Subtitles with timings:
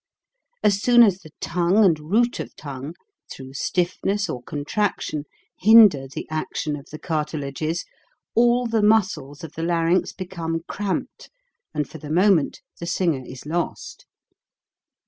[0.63, 2.95] As soon as the tongue and root of tongue
[3.31, 5.25] through stiffness or contraction
[5.59, 7.85] hinder the action of the cartilages,
[8.33, 11.29] all the muscles of the larynx become cramped
[11.71, 14.07] and for the moment the singer is lost.